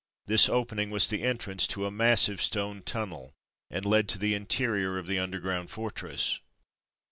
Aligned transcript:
This 0.25 0.49
opening 0.49 0.89
was 0.89 1.07
the 1.07 1.21
entrance 1.21 1.67
to 1.67 1.85
a 1.85 1.91
massive 1.91 2.41
stone 2.41 2.81
tunnel, 2.81 3.35
and 3.69 3.85
led 3.85 4.09
to 4.09 4.17
the 4.17 4.33
interior 4.33 4.97
of 4.97 5.05
the 5.05 5.19
underground 5.19 5.69
fortress. 5.69 6.39